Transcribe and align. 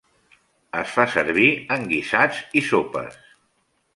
Es 0.79 0.93
fa 0.93 1.05
servir 1.15 1.45
en 1.77 1.85
guisats 1.93 2.41
i 2.61 2.65
sopes. 2.71 3.21